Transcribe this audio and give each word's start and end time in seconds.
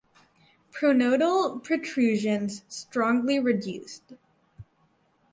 Pronotal 0.71 1.59
protrusions 1.63 2.63
strongly 2.67 3.39
reduced. 3.39 4.13